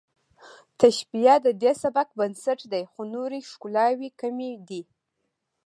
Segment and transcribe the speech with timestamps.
[0.81, 4.81] تشبیه د دې سبک بنسټ دی خو نورې ښکلاوې کمې دي